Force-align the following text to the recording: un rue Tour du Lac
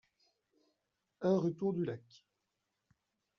un 1.21 1.37
rue 1.37 1.53
Tour 1.53 1.73
du 1.73 1.85
Lac 1.85 2.25